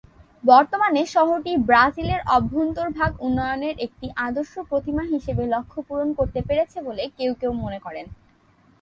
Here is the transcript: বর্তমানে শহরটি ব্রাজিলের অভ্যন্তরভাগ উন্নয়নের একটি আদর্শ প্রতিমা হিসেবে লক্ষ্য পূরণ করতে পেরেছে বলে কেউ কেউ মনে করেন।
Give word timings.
বর্তমানে 0.43 1.01
শহরটি 1.05 1.53
ব্রাজিলের 1.67 2.21
অভ্যন্তরভাগ 2.35 3.11
উন্নয়নের 3.21 3.75
একটি 3.79 4.07
আদর্শ 4.27 4.53
প্রতিমা 4.69 5.03
হিসেবে 5.05 5.43
লক্ষ্য 5.47 5.79
পূরণ 5.87 6.09
করতে 6.19 6.39
পেরেছে 6.47 6.77
বলে 6.87 7.03
কেউ 7.17 7.31
কেউ 7.41 7.51
মনে 7.63 7.79
করেন। 7.85 8.05